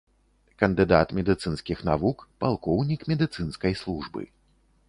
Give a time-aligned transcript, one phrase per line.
[0.61, 4.21] Кандыдат медыцынскіх навук, палкоўнік медыцынскай службы.